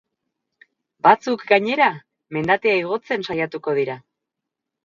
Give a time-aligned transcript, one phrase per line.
[1.07, 1.89] Batzuk, gainera,
[2.39, 4.01] mendatea igotzen saiatuko dira.